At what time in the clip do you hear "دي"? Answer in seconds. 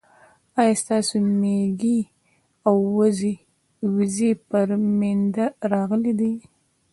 6.19-6.33